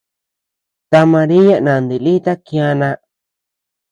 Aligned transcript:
Ta 0.91 1.01
Maria 1.13 1.55
nandilïta 1.65 2.33
kiana. 2.45 2.89